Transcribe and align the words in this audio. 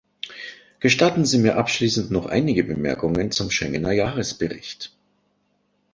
Gestatten 0.79 1.25
Sie 1.25 1.37
mir 1.37 1.57
abschließend 1.59 2.09
noch 2.09 2.25
einige 2.25 2.63
Bemerkungen 2.63 3.29
zum 3.29 3.51
Schengener 3.51 3.91
Jahresbericht. 3.91 4.91